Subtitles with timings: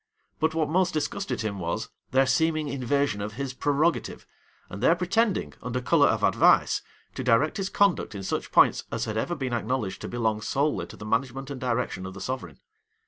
[0.39, 4.25] But what most disgusted him was, their seeming invasion of his prerogative,
[4.67, 6.81] and their pretending, under color of advice,
[7.13, 10.87] to direct his conduct in such points as had ever been acknowledged to belong solely
[10.87, 12.57] to the management and direction of the sovereign.